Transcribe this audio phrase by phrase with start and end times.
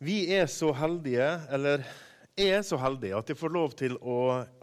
[0.00, 1.82] Vi er så heldige, eller
[2.32, 4.14] er så heldig, at jeg får lov til å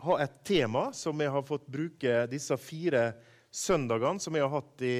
[0.01, 3.11] ha et tema som jeg har fått bruke disse fire
[3.53, 4.95] søndagene som jeg har hatt i,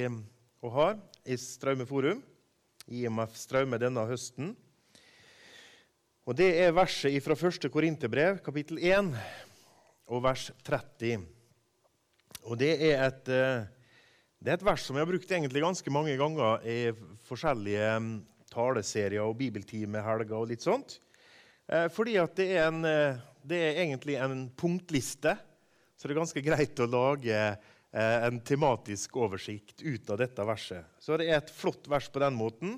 [0.62, 0.94] og har
[1.26, 2.22] i Straume Forum,
[2.86, 4.54] IMF Straume denne høsten.
[6.22, 7.66] Og Det er verset fra 1.
[7.74, 9.10] Korinterbrev, kapittel 1,
[10.06, 11.26] og vers 30.
[12.46, 13.66] Og det er et, eh,
[14.38, 16.80] det er et vers som jeg har brukt egentlig ganske mange ganger i
[17.26, 18.18] forskjellige mm,
[18.52, 20.98] taleserier og bibeltimehelger og litt sånt.
[21.68, 25.36] Eh, fordi at det er, en, eh, det er egentlig en punktliste,
[25.96, 27.40] så det er ganske greit å lage
[27.88, 30.84] en tematisk oversikt ut av dette verset.
[31.00, 32.74] Så det er et flott vers på den måten,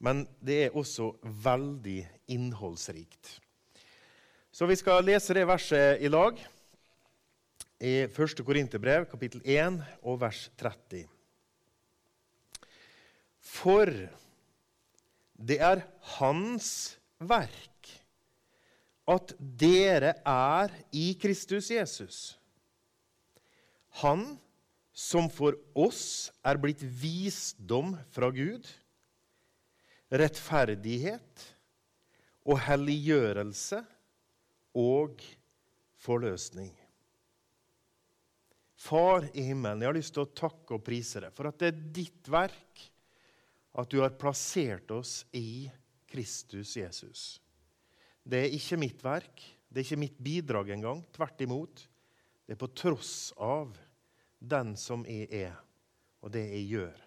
[0.00, 1.10] men det er også
[1.44, 1.98] veldig
[2.32, 3.34] innholdsrikt.
[4.50, 6.40] Så vi skal lese det verset i lag
[7.80, 8.42] i 1.
[8.44, 11.04] Korinterbrev, kapittel 1, og vers 30.
[13.40, 13.92] For
[15.40, 15.82] det er
[16.18, 17.70] Hans verk
[19.10, 22.18] at dere er i Kristus Jesus.
[24.02, 24.36] Han
[24.94, 28.66] som for oss er blitt visdom fra Gud,
[30.10, 31.46] rettferdighet
[32.46, 33.80] og helliggjørelse
[34.78, 35.24] og
[36.00, 36.70] forløsning.
[38.80, 41.72] Far i himmelen, jeg har lyst til å takke og prise deg for at det
[41.72, 42.86] er ditt verk
[43.78, 45.70] at du har plassert oss i
[46.10, 47.40] Kristus Jesus.
[48.22, 51.04] Det er ikke mitt verk, det er ikke mitt bidrag engang.
[51.14, 51.84] Tvert imot.
[52.44, 53.76] Det er på tross av
[54.40, 55.54] den som jeg er,
[56.18, 57.00] og det jeg gjør.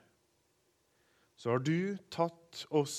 [1.35, 2.97] Så har du tatt oss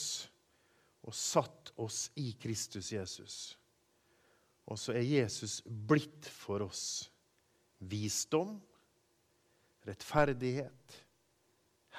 [1.04, 3.36] og satt oss i Kristus Jesus.
[4.68, 7.08] Og så er Jesus blitt for oss
[7.84, 8.56] visdom,
[9.84, 11.00] rettferdighet,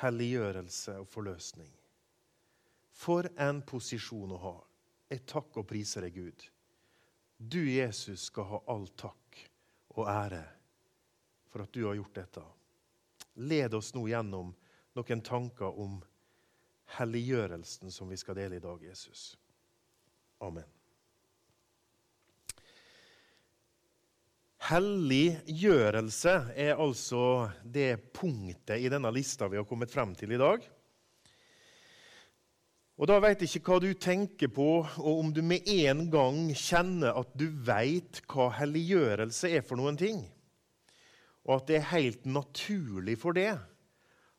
[0.02, 1.72] helliggjørelse og forløsning.
[2.96, 4.56] For en posisjon å ha.
[5.12, 6.46] Jeg takker og priser deg, Gud.
[7.38, 9.42] Du, Jesus, skal ha all takk
[9.96, 10.44] og ære
[11.52, 12.44] for at du har gjort dette.
[13.48, 14.54] Led oss nå gjennom
[14.96, 16.00] noen tanker om
[16.98, 19.34] helliggjørelsen som vi skal dele i dag, Jesus.
[20.44, 20.68] Amen.
[24.66, 30.64] Helliggjørelse er altså det punktet i denne lista vi har kommet frem til i dag.
[32.96, 36.48] Og Da vet jeg ikke hva du tenker på, og om du med en gang
[36.56, 40.24] kjenner at du vet hva helliggjørelse er for noen ting.
[41.46, 43.52] Og at det er helt naturlig for det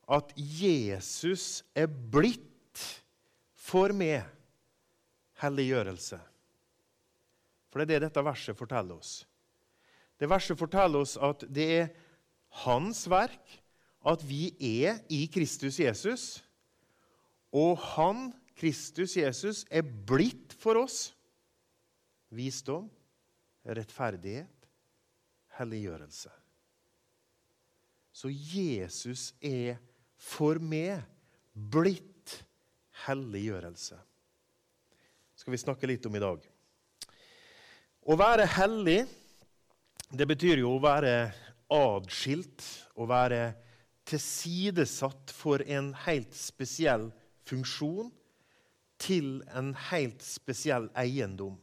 [0.07, 2.83] at Jesus er blitt
[3.67, 4.23] for meg
[5.43, 6.19] helliggjørelse.
[7.67, 9.26] For det er det dette verset forteller oss.
[10.17, 11.89] Det verset forteller oss at det er
[12.63, 13.57] hans verk
[14.07, 14.49] at vi
[14.81, 16.25] er i Kristus Jesus.
[17.53, 21.11] Og han, Kristus Jesus, er blitt for oss
[22.33, 22.89] visdom,
[23.67, 24.67] rettferdighet,
[25.57, 26.31] helliggjørelse.
[28.17, 29.77] Så Jesus er
[30.17, 31.03] for meg
[31.53, 32.39] blitt
[33.05, 33.97] helliggjørelse.
[33.97, 36.41] Det skal vi snakke litt om i dag.
[38.07, 39.01] Å være hellig
[40.15, 41.15] det betyr jo å være
[41.73, 42.63] adskilt,
[42.95, 43.51] å være
[44.07, 47.09] tilsidesatt for en helt spesiell
[47.47, 48.13] funksjon
[49.03, 51.57] til en helt spesiell eiendom.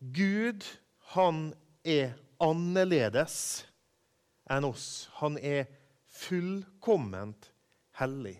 [0.00, 0.64] Gud,
[1.12, 1.50] han
[1.84, 3.66] er annerledes
[4.50, 5.10] enn oss.
[5.18, 5.66] Han er
[6.08, 7.50] fullkomment
[8.00, 8.38] hellig.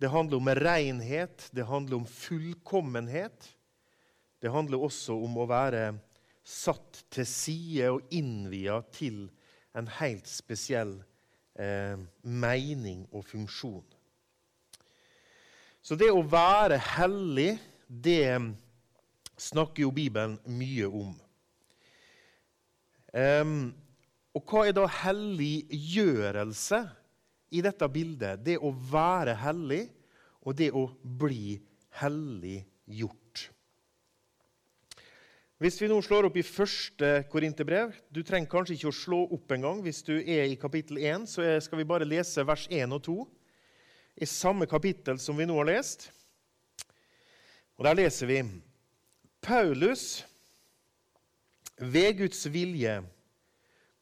[0.00, 3.50] Det handler om renhet, det handler om fullkommenhet.
[4.40, 5.90] Det handler også om å være
[6.50, 9.28] satt til side og innvia til
[9.78, 10.96] en helt spesiell
[11.54, 13.86] eh, mening og funksjon.
[15.80, 17.54] Så det å være hellig,
[17.88, 18.36] det
[19.40, 21.14] snakker jo Bibelen mye om.
[23.10, 23.70] Um,
[24.36, 26.82] og hva er da helliggjørelse
[27.56, 28.44] i dette bildet?
[28.46, 29.82] Det å være hellig
[30.44, 31.56] og det å bli
[31.98, 33.19] helliggjort.
[35.60, 39.52] Hvis vi nå slår opp i første Korinterbrev Du trenger kanskje ikke å slå opp
[39.52, 39.82] engang.
[39.84, 43.16] Hvis du er i kapittel 1, så skal vi bare lese vers 1 og 2
[44.24, 46.08] i samme kapittel som vi nå har lest.
[47.76, 48.40] Og Der leser vi
[49.44, 50.24] Paulus,
[51.76, 52.96] ved Guds vilje,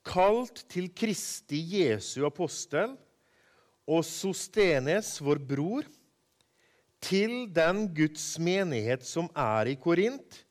[0.07, 2.95] kalt til Kristi Jesu apostel,
[3.83, 5.91] og Sostenes, vår bror,
[7.03, 10.45] til den Guds menighet som er i Korint,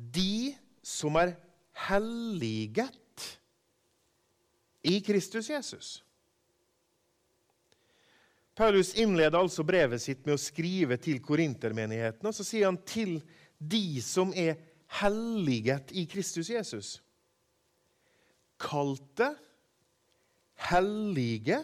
[0.00, 1.34] de som er
[1.88, 3.26] helliget
[4.82, 5.98] i Kristus Jesus.
[8.56, 12.26] Paulus innleder altså brevet sitt med å skrive til korintermenigheten.
[12.28, 13.18] Og så sier han til
[13.56, 14.58] de som er
[15.00, 16.98] helliget i Kristus Jesus.
[18.60, 19.30] Kalte,
[20.68, 21.62] hellige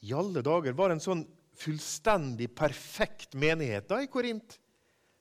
[0.00, 1.26] I alle dager var en sånn
[1.58, 4.56] fullstendig perfekt menighet da i Korint.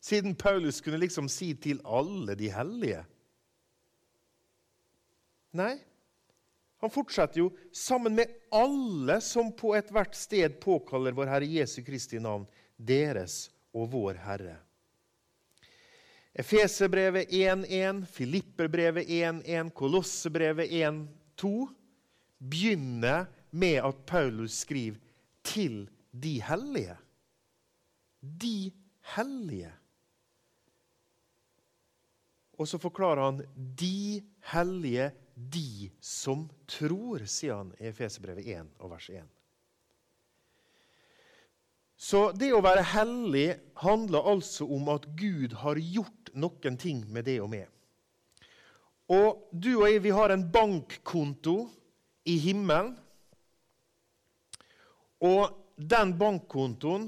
[0.08, 3.04] Siden Paulus kunne liksom si 'til alle de hellige'.
[5.52, 5.74] Nei,
[6.80, 12.22] han fortsetter jo sammen med alle som på ethvert sted påkaller vår Herre Jesu Kristi
[12.24, 12.46] navn,
[12.78, 14.56] deres og vår Herre.
[16.38, 21.52] Efeserbrevet 1.1, Filipperbrevet 1.1, Kolossebrevet 1.2
[22.38, 25.02] begynner med at Paulus skriver
[25.44, 26.96] 'til de hellige'.
[28.22, 28.72] De
[29.16, 29.74] hellige.
[32.58, 38.90] Og så forklarer han 'de hellige, de som tror', sier han i Efeserbrevet 1 og
[38.90, 39.28] vers 1.
[41.98, 43.48] Så det å være hellig
[43.82, 47.66] handler altså om at Gud har gjort noen ting med det og med.
[49.10, 51.70] Og du og jeg, vi har en bankkonto
[52.28, 52.92] i himmelen.
[55.24, 57.08] Og den bankkontoen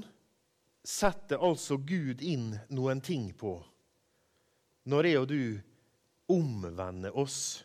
[0.82, 3.58] setter altså Gud inn noen ting på
[4.88, 5.42] når jeg og du
[6.30, 7.64] omvender oss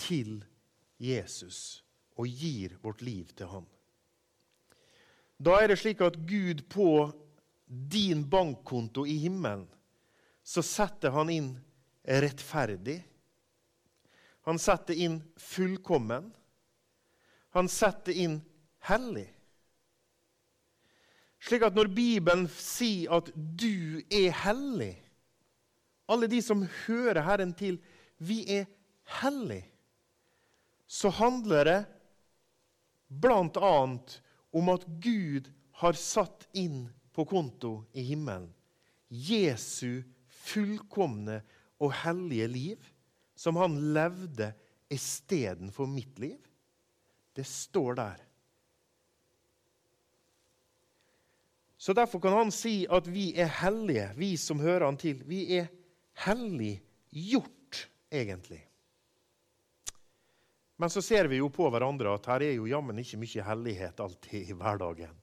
[0.00, 0.40] til
[0.98, 1.84] Jesus
[2.18, 3.66] og gir vårt liv til ham.
[5.38, 6.88] Da er det slik at Gud på
[7.66, 9.66] din bankkonto i himmelen
[10.44, 11.52] så setter han inn
[12.04, 12.98] rettferdig.
[14.44, 16.28] Han setter inn fullkommen.
[17.56, 18.42] Han setter inn
[18.90, 19.30] hellig.
[21.44, 24.92] Slik at når Bibelen sier at du er hellig
[26.06, 27.78] Alle de som hører Herren til,
[28.18, 28.66] vi er
[29.20, 29.70] hellige,
[30.86, 31.86] Så handler det
[33.24, 34.20] annet
[34.52, 35.48] om at Gud
[35.80, 38.52] har satt inn på konto i himmelen
[39.08, 41.40] Jesu fullkomne
[41.82, 42.84] og hellige liv,
[43.34, 44.52] som han levde
[44.92, 46.38] istedenfor mitt liv.
[47.34, 48.20] Det står der.
[51.76, 55.20] Så Derfor kan han si at vi er hellige, vi som hører han til.
[55.28, 55.66] Vi er
[56.22, 58.62] helliggjort, egentlig.
[60.76, 64.00] Men så ser vi jo på hverandre at her er jo jammen ikke mye hellighet
[64.02, 65.20] alltid i hverdagen.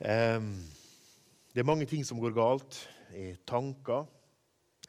[0.00, 2.76] Det er mange ting som går galt,
[3.10, 4.06] i tanker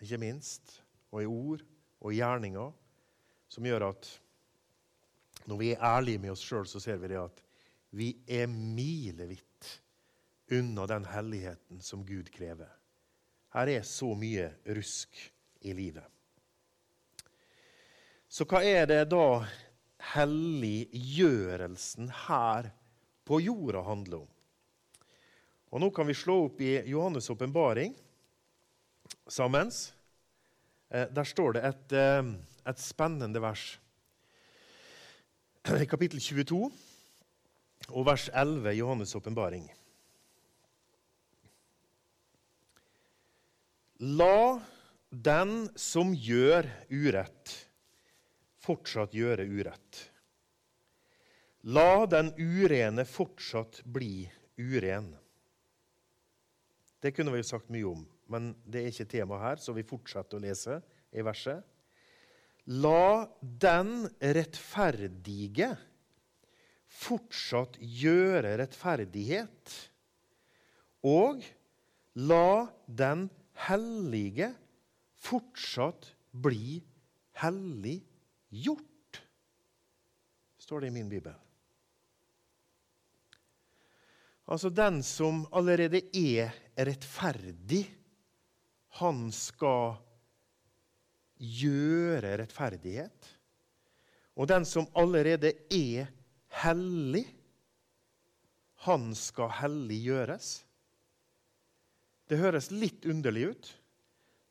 [0.01, 0.79] ikke minst,
[1.11, 1.63] og i ord
[2.01, 2.71] og i gjerninger,
[3.51, 4.09] som gjør at
[5.49, 7.41] når vi er ærlige med oss sjøl, så ser vi det at
[7.97, 9.71] vi er milevidt
[10.53, 12.69] unna den helligheten som Gud krever.
[13.51, 15.17] Her er så mye rusk
[15.67, 16.05] i livet.
[18.31, 19.43] Så hva er det da
[20.13, 22.71] helliggjørelsen her
[23.27, 24.29] på jorda handler om?
[25.71, 27.93] Og Nå kan vi slå opp i Johannes' åpenbaring
[29.27, 29.71] sammen.
[30.91, 32.23] Eh, der står det et, eh,
[32.67, 33.79] et spennende vers.
[35.91, 36.71] Kapittel 22
[37.89, 39.71] og vers 11 i Johannes' åpenbaring.
[44.01, 44.57] La
[45.09, 47.51] den som gjør urett,
[48.57, 49.99] fortsatt gjøre urett.
[51.69, 54.25] La den urene fortsatt bli
[54.57, 55.11] uren.
[57.01, 60.39] Det kunne vi sagt mye om, men det er ikke tema her, så vi fortsetter
[60.39, 60.79] å lese
[61.13, 61.61] i verset.
[62.73, 65.75] La den rettferdige
[66.89, 69.77] fortsatt gjøre rettferdighet.
[71.05, 71.45] Og
[72.17, 73.27] la den
[73.67, 74.51] hellige
[75.21, 76.79] fortsatt bli
[77.41, 79.21] helliggjort,
[80.57, 81.35] står det i min bibel.
[84.51, 87.85] Altså den som allerede er rettferdig,
[88.99, 89.95] han skal
[91.39, 93.29] gjøre rettferdighet.
[94.35, 96.09] Og den som allerede er
[96.63, 97.23] hellig,
[98.83, 100.49] han skal helliggjøres.
[102.31, 103.69] Det høres litt underlig ut.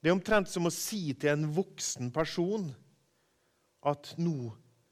[0.04, 2.66] Det er omtrent som å si til en voksen person
[3.88, 4.50] at nå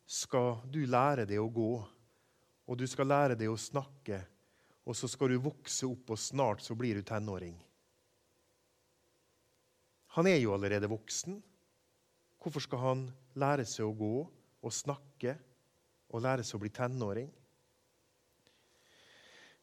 [0.08, 1.72] skal du lære deg å gå,
[2.64, 4.22] og du skal lære deg å snakke,
[4.88, 7.58] og så skal du vokse opp, og snart så blir du tenåring.
[10.16, 11.36] Han er jo allerede voksen.
[12.40, 13.02] Hvorfor skal han
[13.36, 15.36] lære seg å gå og snakke
[16.08, 17.28] og lære seg å bli tenåring?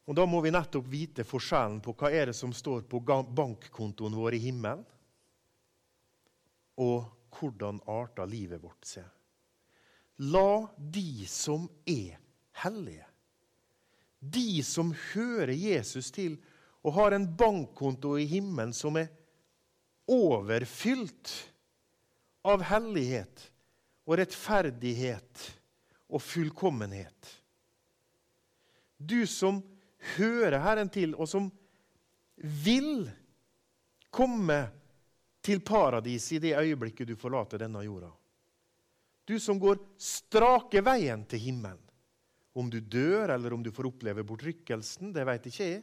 [0.05, 4.13] Og Da må vi nettopp vite forskjellen på hva er det som står på bankkontoen
[4.13, 4.85] vår i himmelen,
[6.77, 9.05] og hvordan arter livet vårt seg.
[10.29, 12.19] La de som er
[12.61, 13.05] hellige.
[14.19, 16.37] De som hører Jesus til
[16.85, 19.09] og har en bankkonto i himmelen som er
[20.11, 21.33] overfylt
[22.45, 23.47] av hellighet
[24.05, 25.45] og rettferdighet
[26.13, 27.31] og fullkommenhet.
[28.97, 29.63] Du som
[30.15, 31.49] hører Herren til, og som
[32.65, 33.07] vil
[34.13, 34.59] komme
[35.45, 38.11] til paradis i det øyeblikket du forlater denne jorda.
[39.25, 41.81] Du som går strake veien til himmelen.
[42.55, 45.81] Om du dør, eller om du får oppleve bortrykkelsen, det vet ikke jeg.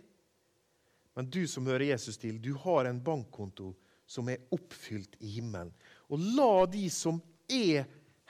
[1.12, 3.74] Men du som hører Jesus til, du har en bankkonto
[4.08, 5.72] som er oppfylt i himmelen.
[6.08, 7.20] Og la de som
[7.52, 7.84] er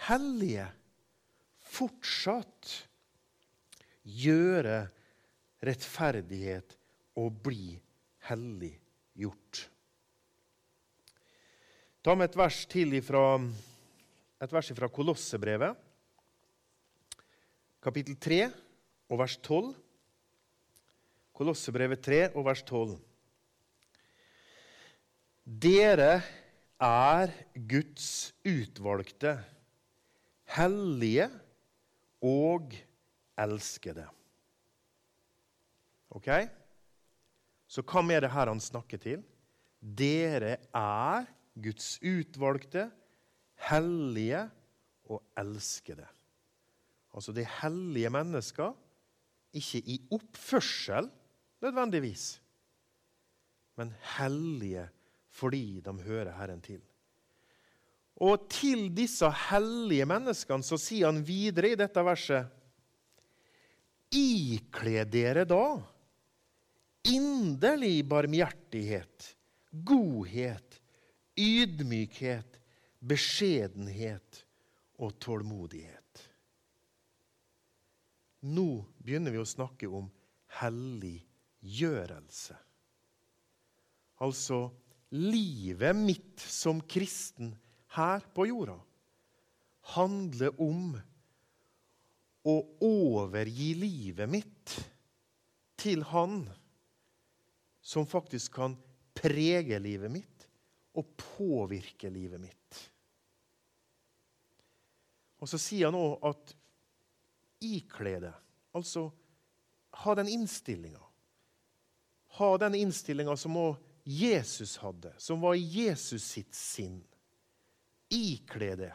[0.09, 0.67] hellige,
[1.73, 2.73] fortsatt
[4.03, 4.89] gjøre
[5.63, 6.75] rettferdighet
[7.19, 7.77] og bli
[8.29, 9.67] helliggjort.
[12.03, 13.39] Ta med et vers til ifra,
[14.43, 15.79] et vers fra Kolossebrevet,
[17.83, 18.41] kapittel 3
[19.11, 19.73] og vers 12.
[21.33, 22.97] Kolossebrevet 3 og vers 12.
[25.43, 26.23] Dere
[26.83, 29.37] er Guds utvalgte,
[30.57, 31.29] hellige
[32.23, 32.75] og
[33.39, 34.09] elskede.
[36.13, 36.29] Ok?
[37.67, 39.23] Så hva med det her han snakker til?
[39.81, 41.27] Dere er
[41.63, 42.87] Guds utvalgte,
[43.69, 44.45] hellige
[45.11, 46.07] og elskede.
[47.13, 48.73] Altså er hellige mennesker,
[49.53, 51.11] ikke i oppførsel
[51.63, 52.41] nødvendigvis,
[53.77, 54.87] men hellige
[55.33, 56.81] fordi de hører Herren til.
[58.21, 62.59] Og til disse hellige menneskene så sier han videre i dette verset
[64.13, 65.65] Ikle dere da
[67.09, 69.37] inderlig barmhjertighet,
[69.71, 70.79] godhet,
[71.39, 72.59] ydmykhet,
[73.03, 74.43] beskjedenhet
[75.03, 76.23] og tålmodighet.
[78.43, 78.69] Nå
[79.03, 80.09] begynner vi å snakke om
[80.61, 82.57] helliggjørelse.
[84.23, 84.65] Altså
[85.15, 87.53] livet mitt som kristen
[87.97, 88.79] her på jorda
[89.93, 90.95] handler om
[92.47, 92.55] å
[92.87, 94.75] overgi livet mitt
[95.83, 96.45] til Han
[97.83, 98.77] som faktisk kan
[99.15, 100.47] prege livet mitt
[100.99, 102.81] og påvirke livet mitt.
[105.43, 106.55] Og så sier han òg at
[107.67, 108.35] ikle det.
[108.79, 109.09] Altså
[110.03, 111.03] ha den innstillinga.
[112.39, 117.03] Ha den innstillinga som òg Jesus hadde, som var i Jesus sitt sinn.
[118.13, 118.93] Ikle det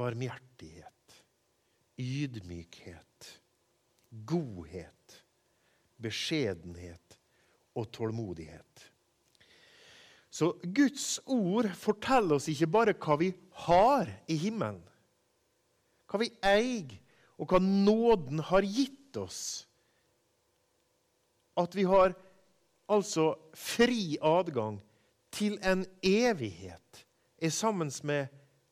[0.00, 1.24] barmhjertighet,
[1.96, 3.40] ydmykhet,
[4.08, 5.16] godhet,
[6.00, 7.19] beskjedenhet
[7.80, 8.86] og tålmodighet.
[10.30, 13.32] Så Guds ord forteller oss ikke bare hva vi
[13.66, 14.82] har i himmelen,
[16.06, 16.94] hva vi eier,
[17.40, 19.66] og hva nåden har gitt oss.
[21.58, 22.14] At vi har
[22.90, 24.78] altså fri adgang
[25.34, 27.04] til en evighet
[27.40, 28.26] er sammen med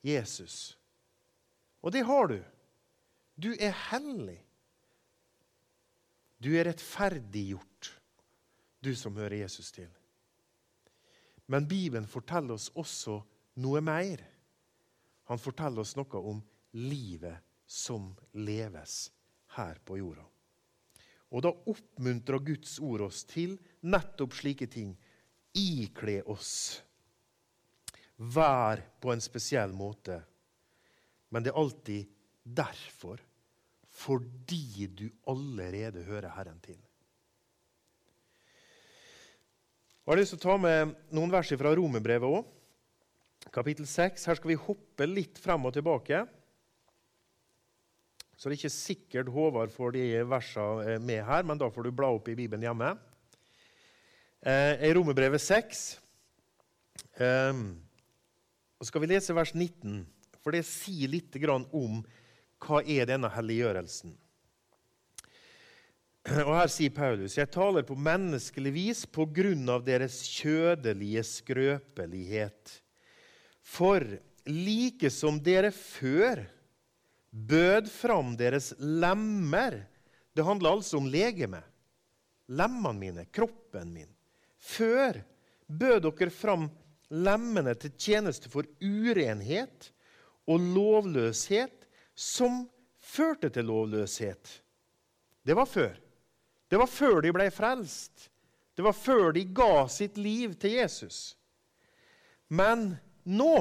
[0.04, 0.78] Jesus.
[1.82, 2.38] Og det har du.
[3.42, 4.38] Du er hellig.
[6.42, 7.97] Du er rettferdiggjort
[8.80, 9.88] du som hører Jesus til.
[11.46, 13.18] Men Bibelen forteller oss også
[13.64, 14.20] noe mer.
[15.30, 16.42] Han forteller oss noe om
[16.76, 19.10] livet som leves
[19.56, 20.24] her på jorda.
[21.28, 24.94] Og da oppmuntrer Guds ord oss til nettopp slike ting.
[25.56, 26.80] Ikle oss.
[28.16, 30.20] Vær på en spesiell måte.
[31.28, 33.20] Men det er alltid derfor.
[33.88, 36.78] Fordi du allerede hører Herren til.
[40.08, 42.46] Jeg har lyst til å ta med noen vers fra Romerbrevet òg.
[43.52, 44.22] Kapittel 6.
[44.24, 46.22] Her skal vi hoppe litt frem og tilbake.
[48.32, 51.84] Så det er ikke sikkert Håvard får de versene eh, med her, men da får
[51.84, 52.94] du bla opp i Bibelen hjemme.
[54.48, 55.82] Eh, I Romerbrevet 6
[57.26, 57.60] eh,
[58.88, 60.06] skal vi lese vers 19,
[60.40, 62.00] for det sier litt om
[62.64, 64.16] hva er denne helliggjørelsen
[66.28, 72.74] og Her sier Paulus.: Jeg taler på menneskelig vis på grunn av deres kjødelige skrøpelighet.
[73.64, 74.04] For
[74.48, 76.44] like som dere før
[77.30, 79.84] bød fram deres lemmer
[80.36, 81.58] Det handler altså om legeme.
[82.48, 84.10] Lemmene mine, kroppen min.
[84.56, 85.18] Før
[85.66, 86.68] bød dere fram
[87.10, 89.90] lemmene til tjeneste for urenhet
[90.46, 92.68] og lovløshet, som
[93.02, 94.60] førte til lovløshet.
[95.42, 95.98] Det var før.
[96.68, 98.28] Det var før de ble frelst.
[98.76, 101.36] Det var før de ga sitt liv til Jesus.
[102.48, 102.92] Men
[103.24, 103.56] nå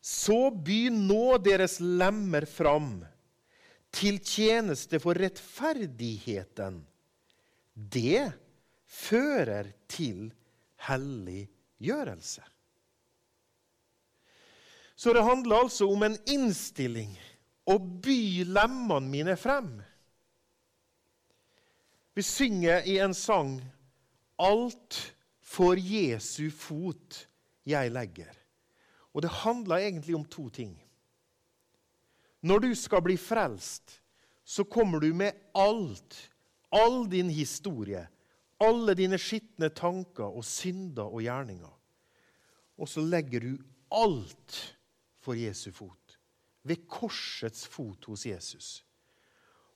[0.00, 3.02] så by nå deres lemmer fram
[3.92, 6.78] til tjeneste for rettferdigheten,
[7.74, 8.30] det
[8.86, 10.30] fører til
[10.86, 12.44] helliggjørelse.
[14.96, 17.12] Så det handler altså om en innstilling.
[17.68, 19.78] Å by lemmene mine frem.
[22.14, 23.60] Vi synger i en sang
[24.38, 27.28] 'Alt for Jesu fot
[27.66, 28.36] jeg legger'.
[29.14, 30.82] Og det handler egentlig om to ting.
[32.42, 34.02] Når du skal bli frelst,
[34.44, 36.30] så kommer du med alt.
[36.72, 38.08] All din historie.
[38.60, 41.80] Alle dine skitne tanker og synder og gjerninger.
[42.78, 43.58] Og så legger du
[43.92, 44.78] alt
[45.18, 46.18] for Jesu fot.
[46.62, 48.84] Ved korsets fot hos Jesus.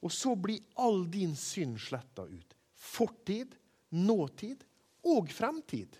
[0.04, 2.56] Og så blir all din synd sletta ut.
[2.76, 3.54] Fortid,
[3.88, 4.64] nåtid
[5.08, 5.96] og fremtid.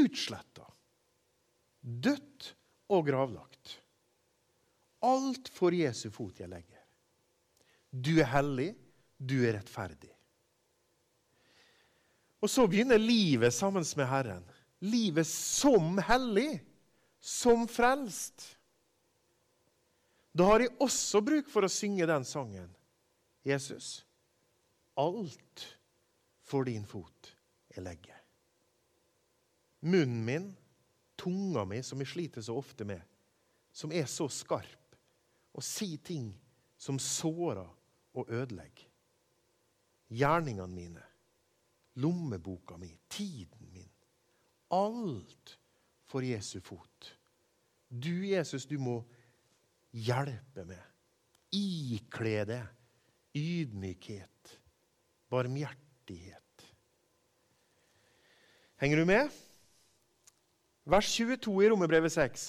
[0.00, 0.64] Utsletta.
[1.80, 2.54] Dødt
[2.92, 3.76] og gravlagt.
[5.04, 6.80] Alt for Jesu fot jeg legger.
[7.92, 8.70] Du er hellig,
[9.18, 10.12] du er rettferdig.
[12.42, 14.44] Og så begynner livet sammen med Herren.
[14.82, 16.62] Livet som hellig
[17.20, 18.46] som frelst.
[20.32, 22.70] Da har jeg også bruk for å synge den sangen.
[23.44, 24.04] Jesus,
[24.96, 25.66] alt
[26.46, 27.32] for din fot
[27.72, 28.18] jeg legger.
[29.82, 30.46] Munnen min,
[31.18, 33.02] tunga mi, som jeg sliter så ofte med,
[33.74, 34.96] som er så skarp,
[35.52, 36.30] og sier ting
[36.80, 37.68] som sårer
[38.16, 38.88] og ødelegger.
[40.12, 41.02] Gjerningene mine,
[42.00, 43.90] lommeboka mi, tiden min.
[44.72, 45.58] Alt
[46.08, 47.12] for Jesu fot.
[47.88, 49.00] Du, Jesus, du må
[49.92, 50.80] hjelpe meg.
[51.52, 52.62] Ikle det
[53.36, 54.56] ydmykhet,
[55.32, 56.66] barmhjertighet.
[58.80, 59.30] Henger du med?
[60.84, 62.46] Vers 22 i Romerbrevet 6.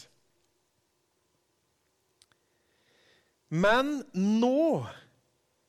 [3.54, 4.82] Men nå,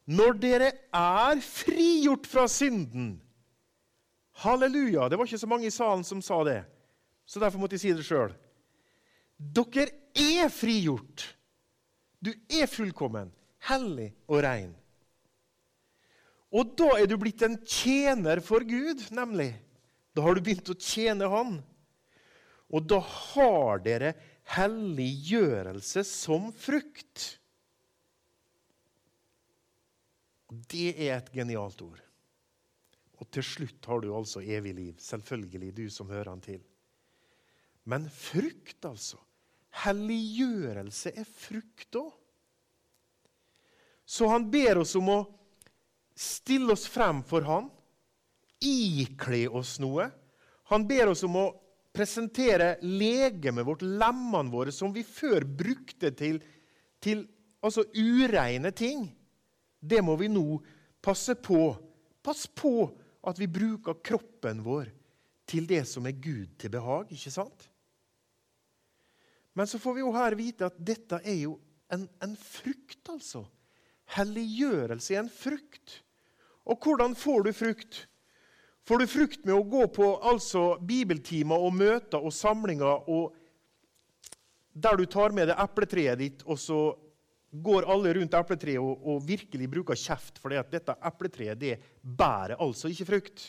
[0.09, 3.19] når dere er frigjort fra synden
[4.43, 5.07] Halleluja!
[5.07, 6.63] Det var ikke så mange i salen som sa det
[7.27, 8.35] så derfor måtte jeg si det sjøl.
[9.39, 11.25] Dere er frigjort.
[12.25, 13.29] Du er fullkommen,
[13.69, 14.73] hellig og rein.
[16.55, 19.51] Og da er du blitt en tjener for Gud, nemlig.
[20.15, 21.57] Da har du begynt å tjene Han.
[22.75, 24.15] Og da har dere
[24.55, 27.27] helliggjørelse som frukt.
[30.71, 32.01] Det er et genialt ord.
[33.19, 34.95] Og til slutt har du altså evig liv.
[35.03, 36.63] Selvfølgelig, du som hører han til.
[37.91, 39.19] Men frukt, altså.
[39.83, 42.13] Helliggjørelse er frukt òg.
[44.05, 45.21] Så han ber oss om å
[46.15, 47.71] stille oss frem for han,
[48.65, 50.11] ikle oss noe.
[50.71, 51.47] Han ber oss om å
[51.95, 56.41] presentere legemet vårt, lemmene våre, som vi før brukte til,
[57.01, 57.25] til
[57.65, 59.07] altså ureine ting.
[59.81, 60.59] Det må vi nå
[61.05, 61.69] passe på.
[62.25, 62.89] Pass på
[63.25, 64.91] at vi bruker kroppen vår
[65.49, 67.13] til det som er Gud til behag.
[67.13, 67.69] ikke sant?
[69.55, 71.59] Men så får vi jo her vite at dette er jo
[71.95, 73.45] en, en frukt, altså.
[74.17, 76.01] Helliggjørelse er en frukt.
[76.69, 78.01] Og hvordan får du frukt?
[78.85, 83.33] Får du frukt med å gå på altså bibeltimer og møter og samlinger og
[84.75, 86.79] der du tar med deg epletreet ditt, og så
[87.55, 92.59] går alle rundt epletreet og, og virkelig bruker kjeft fordi at dette epletreet det bærer
[92.59, 93.45] altså ikke frukt.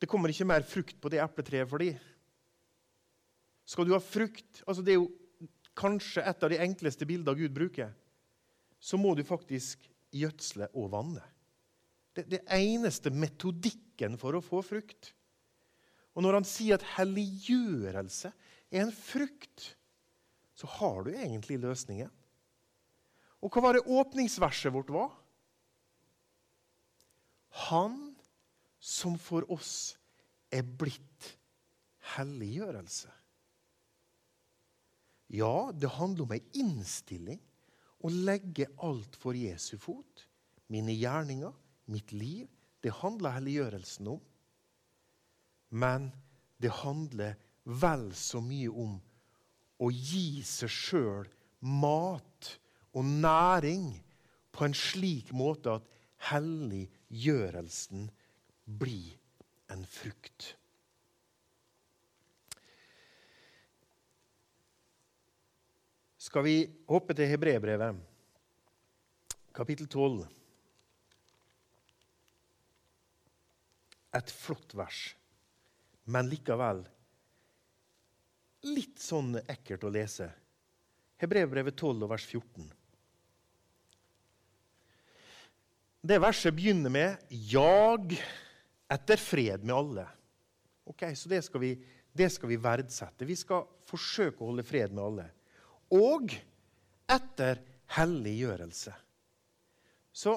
[0.00, 2.00] Det kommer ikke mer frukt på det epletreet for dem.
[3.70, 5.10] Skal du ha frukt altså Det er jo
[5.78, 7.92] kanskje et av de enkleste bildene Gud bruker.
[8.80, 11.22] Så må du faktisk gjødsle og vanne.
[12.16, 15.12] Det, det eneste metodikken for å få frukt.
[16.16, 18.32] Og når han sier at helliggjørelse
[18.72, 19.70] er en frukt,
[20.58, 22.10] så har du egentlig løsningen.
[23.40, 25.14] Og hva var det åpningsverset vårt var?
[27.70, 27.96] Han
[28.80, 29.94] som for oss
[30.52, 31.30] er blitt
[32.16, 33.19] helliggjørelse.
[35.30, 37.38] Ja, det handler om ei innstilling.
[38.02, 40.26] Å legge alt for Jesu fot.
[40.72, 41.52] Mine gjerninger,
[41.90, 42.48] mitt liv.
[42.82, 44.20] Det handler helliggjørelsen om.
[45.70, 46.10] Men
[46.58, 48.96] det handler vel så mye om
[49.80, 51.28] å gi seg sjøl
[51.60, 52.54] mat
[52.96, 53.92] og næring
[54.50, 55.86] på en slik måte at
[56.30, 58.08] helliggjørelsen
[58.80, 59.14] blir
[59.70, 60.56] en frukt.
[66.30, 67.96] Skal vi hoppe til Hebrebrevet,
[69.50, 70.20] kapittel 12.
[74.14, 75.00] Et flott vers,
[76.06, 76.84] men likevel
[78.70, 80.28] litt sånn ekkelt å lese.
[81.18, 82.70] Hebrebrevet 12, vers 14.
[86.00, 88.14] Det verset begynner med 'jag
[88.88, 90.08] etter fred med alle'.
[90.86, 91.74] Ok, Så det skal, vi,
[92.14, 93.26] det skal vi verdsette.
[93.26, 95.30] Vi skal forsøke å holde fred med alle.
[95.96, 96.32] Og
[97.10, 97.60] etter
[97.96, 98.94] helliggjørelse.
[100.12, 100.36] Så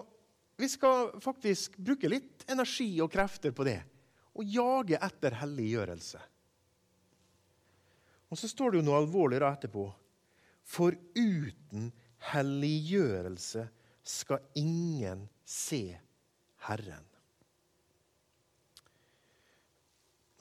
[0.58, 3.80] vi skal faktisk bruke litt energi og krefter på det.
[4.34, 6.22] Og jage etter helliggjørelse.
[8.34, 9.86] Og så står det jo noe alvorlig da etterpå.
[10.66, 11.92] For uten
[12.32, 13.68] helliggjørelse
[14.04, 15.86] skal ingen se
[16.66, 17.06] Herren.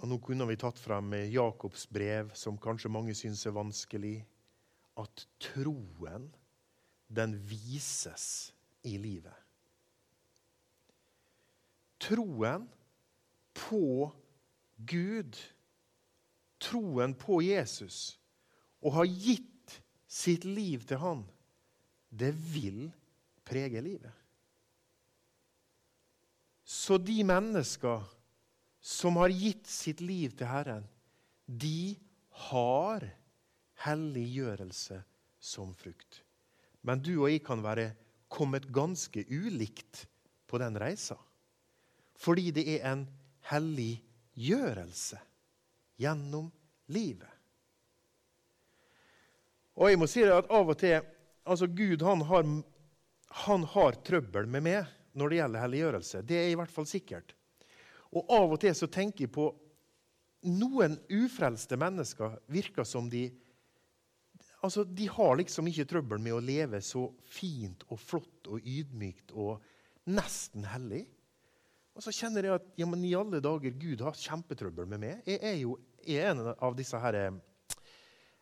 [0.03, 4.16] Og Nå kunne vi tatt frem Jakobs brev, som kanskje mange syns er vanskelig.
[5.03, 6.31] At troen,
[7.12, 8.53] den vises
[8.87, 9.37] i livet.
[12.03, 12.67] Troen
[13.55, 14.11] på
[14.77, 15.38] Gud,
[16.62, 18.17] troen på Jesus,
[18.83, 19.79] og ha gitt
[20.11, 21.23] sitt liv til Han,
[22.11, 22.88] det vil
[23.47, 24.12] prege livet.
[26.65, 28.05] Så de mennesker
[28.83, 30.87] som har gitt sitt liv til Herren,
[31.47, 31.95] de
[32.49, 33.05] har
[33.85, 35.01] helliggjørelse
[35.42, 36.23] som frukt.
[36.83, 37.92] Men du og jeg kan være
[38.33, 40.07] kommet ganske ulikt
[40.51, 41.18] på den reisa.
[42.18, 43.05] Fordi det er en
[43.51, 45.18] helliggjørelse
[46.01, 46.51] gjennom
[46.95, 47.29] livet.
[49.79, 51.01] Og jeg må si det at av og til
[51.49, 52.49] altså Gud han har,
[53.47, 56.23] han har trøbbel med meg når det gjelder helliggjørelse.
[56.29, 57.35] Det er i hvert fall sikkert.
[58.12, 59.49] Og av og til så tenker jeg på
[60.53, 63.29] noen ufrelste mennesker virker som de
[64.62, 69.35] altså De har liksom ikke trøbbel med å leve så fint og flott og ydmykt
[69.35, 69.62] og
[70.12, 71.05] nesten hellig.
[71.92, 75.27] Og så kjenner jeg at ja, men i alle dager, Gud har kjempetrøbbel med meg.
[75.29, 77.18] Jeg er jo jeg er en av disse her,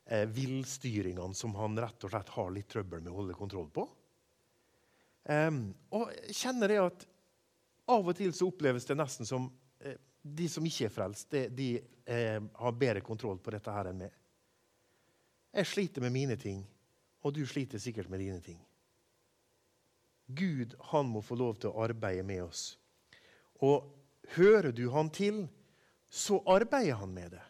[0.07, 3.85] eh, villstyringene som han rett og slett har litt trøbbel med å holde kontroll på.
[5.29, 7.03] Um, og kjenner jeg at
[7.93, 9.51] av og til så oppleves det nesten som
[9.85, 11.69] eh, de som ikke er frelst, de, de
[12.09, 14.17] eh, har bedre kontroll på dette her enn meg.
[15.53, 16.63] Jeg sliter med mine ting,
[17.23, 18.61] og du sliter sikkert med dine ting.
[20.31, 22.77] Gud han må få lov til å arbeide med oss.
[23.61, 23.89] Og
[24.37, 25.43] hører du han til,
[26.11, 27.43] så arbeider han med det.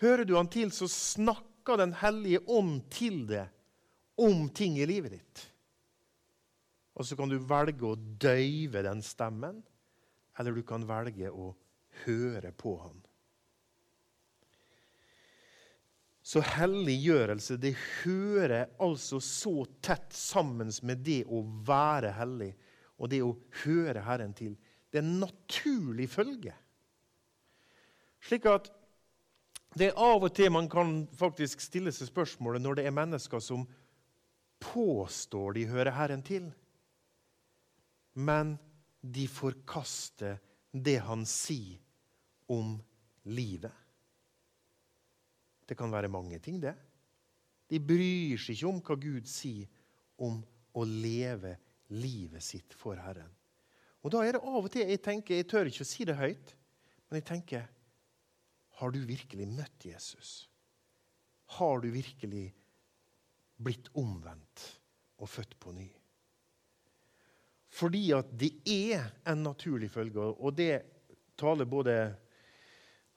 [0.00, 3.44] Hører du han til, så snakker Den hellige ånd til det
[4.18, 5.42] om ting i livet ditt.
[6.96, 9.60] Og så kan du velge å døyve den stemmen,
[10.40, 11.52] eller du kan velge å
[12.04, 12.96] høre på han.
[16.30, 17.72] Så helliggjørelse det
[18.04, 22.52] hører altså så tett sammen med det å være hellig
[23.00, 23.32] og det å
[23.64, 24.52] høre Herren til.
[24.90, 26.54] Det er en naturlig følge.
[28.22, 28.70] Slik at
[29.78, 33.42] det er av og til man kan faktisk stille seg spørsmålet når det er mennesker
[33.42, 33.66] som
[34.60, 36.50] påstår de hører Herren til
[38.14, 38.58] men
[39.00, 40.38] de forkaster
[40.72, 41.78] det han sier
[42.50, 42.76] om
[43.24, 43.72] livet.
[45.70, 46.74] Det kan være mange ting, det.
[47.70, 49.68] De bryr seg ikke om hva Gud sier
[50.26, 50.40] om
[50.74, 51.54] å leve
[51.94, 53.30] livet sitt for Herren.
[54.02, 56.16] Og Da er det av og til jeg tenker, jeg tør ikke å si det
[56.18, 56.54] høyt,
[57.08, 57.68] men jeg tenker
[58.80, 60.48] Har du virkelig møtt Jesus?
[61.58, 62.46] Har du virkelig
[63.60, 64.62] blitt omvendt
[65.20, 65.88] og født på ny?
[67.70, 70.18] Fordi at det er en naturlig følge.
[70.18, 70.80] Og det
[71.38, 71.94] taler både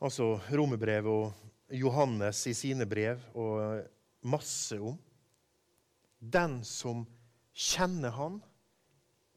[0.03, 3.81] altså Romerbrevet og Johannes i sine brev og
[4.29, 4.97] masse om.
[6.19, 7.03] Den som
[7.53, 8.39] kjenner Han,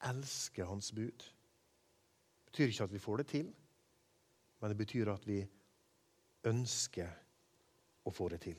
[0.05, 1.25] elsker Hans bud.
[1.25, 3.49] Det betyr ikke at vi får det til,
[4.61, 5.41] men det betyr at vi
[6.47, 7.09] ønsker
[8.07, 8.57] å få det til.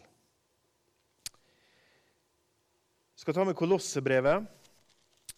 [3.17, 4.43] Jeg skal ta med Kolossebrevet.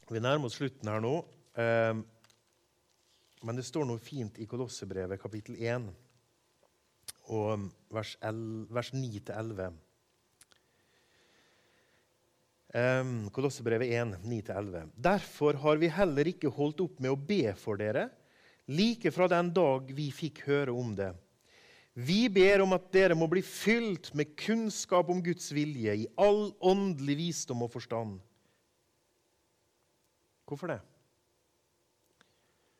[0.10, 1.14] Vi nærmer oss slutten her nå.
[1.60, 2.00] Eh,
[3.46, 5.88] men det står noe fint i Kolossebrevet, kapittel 1,
[7.30, 8.16] og vers,
[8.74, 9.70] vers 9-11.
[12.74, 14.92] Eh, Kolossebrevet 1, 9-11.
[14.98, 18.10] Derfor har vi heller ikke holdt opp med å be for dere,
[18.70, 21.14] like fra den dag vi fikk høre om det.
[22.00, 26.52] Vi ber om at dere må bli fylt med kunnskap om Guds vilje i all
[26.62, 28.20] åndelig visdom og forstand
[30.50, 30.80] Hvorfor det?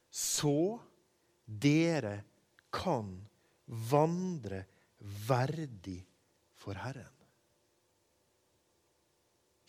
[0.10, 0.80] Så
[1.46, 2.24] dere
[2.74, 3.12] kan
[3.70, 4.64] vandre
[5.28, 6.02] verdig
[6.60, 7.16] for Herren.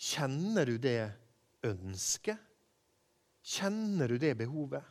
[0.00, 1.10] Kjenner du det
[1.68, 2.40] ønsket?
[3.44, 4.84] Kjenner du det behovet?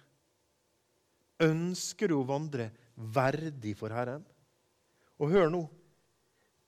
[1.42, 2.70] Ønsker du å vandre
[3.16, 4.26] verdig for Herren?
[5.20, 5.64] Og hør nå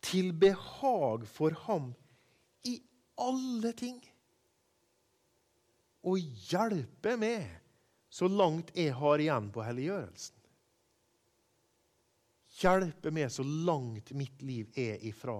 [0.01, 1.91] til behag for Ham
[2.65, 2.80] i
[3.21, 3.99] alle ting
[6.01, 6.17] og
[6.49, 7.45] hjelpe med
[8.12, 10.40] så langt jeg har igjen på helliggjørelsen.
[12.62, 15.39] Hjelpe meg så langt mitt liv er ifra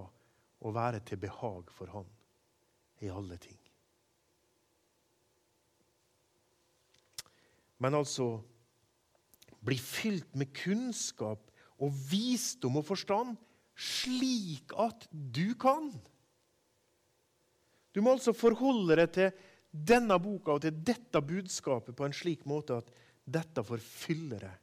[0.62, 2.08] å være til behag for Han
[3.02, 3.58] i alle ting.
[7.82, 8.36] Men altså
[9.62, 11.50] bli fylt med kunnskap
[11.82, 13.34] og visdom og forstand,
[13.74, 15.90] slik at du kan.
[17.92, 22.46] Du må altså forholde deg til denne boka og til dette budskapet på en slik
[22.48, 22.90] måte at
[23.22, 24.61] dette får fylle deg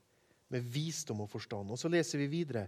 [0.49, 1.71] med visdom og forstand.
[1.71, 2.67] Og Så leser vi videre.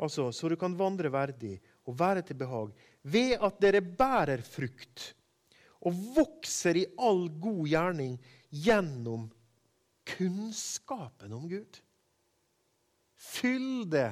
[0.00, 5.10] Altså, så du kan vandre verdig og være til behag ved at dere bærer frukt
[5.80, 8.16] og vokser i all god gjerning
[8.50, 9.28] gjennom
[10.08, 11.80] kunnskapen om Gud.
[13.20, 14.10] Fyll det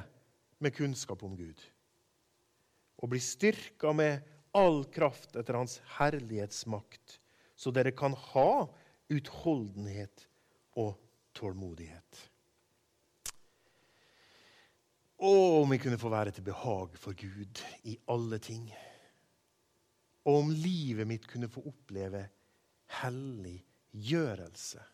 [0.61, 1.61] med kunnskap om Gud.
[2.99, 4.25] Og bli styrka med
[4.57, 7.19] all kraft etter Hans herlighetsmakt,
[7.57, 8.67] så dere kan ha
[9.13, 10.27] utholdenhet
[10.79, 10.97] og
[11.37, 12.25] tålmodighet.
[15.19, 18.69] Å, om vi kunne få være til behag for Gud i alle ting.
[20.29, 22.23] Og om livet mitt kunne få oppleve
[23.01, 24.85] helliggjørelse.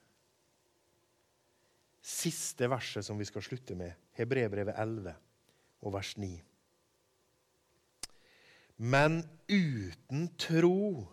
[2.05, 5.15] Siste verset som vi skal slutte med, Hebrebrevet 11
[5.85, 6.33] og vers 9.
[8.85, 11.05] Men uten tro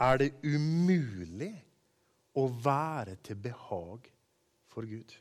[0.00, 1.52] er det umulig
[2.36, 4.08] å være til behag
[4.68, 5.12] for Gud.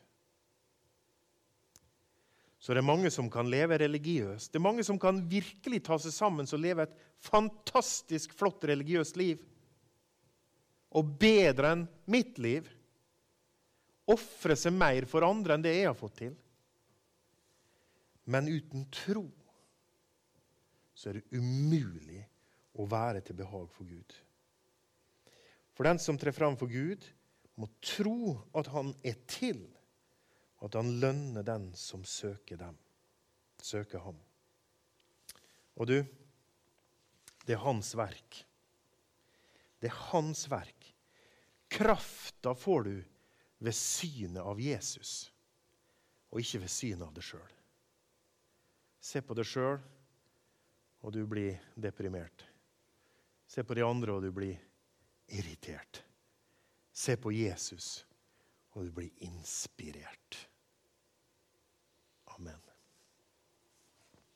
[2.65, 4.49] Så det er mange som kan leve religiøst.
[4.49, 9.19] Det er mange som kan virkelig ta seg sammen og leve et fantastisk flott religiøst
[9.21, 9.43] liv.
[10.97, 12.65] Og bedre enn mitt liv.
[14.09, 16.33] Ofre seg mer for andre enn det jeg har fått til.
[18.33, 19.27] Men uten tro
[20.97, 22.23] så er det umulig
[22.81, 24.17] å være til behag for Gud.
[25.77, 27.05] For den som trer fram for Gud,
[27.61, 29.61] må tro at han er til,
[30.65, 32.77] at han lønner den som søker dem,
[33.61, 34.17] søker ham.
[35.75, 35.97] Og du,
[37.45, 38.39] det er hans verk.
[39.79, 40.91] Det er hans verk.
[41.69, 42.95] Krafta får du
[43.65, 45.31] ved synet av Jesus,
[46.31, 47.51] og ikke ved synet av deg sjøl.
[49.05, 49.77] Se på deg sjøl
[51.05, 52.47] og du blir deprimert.
[53.47, 54.57] Se på de andre, og du blir
[55.37, 56.01] irritert.
[56.89, 58.07] Se på Jesus,
[58.73, 60.39] og du blir inspirert.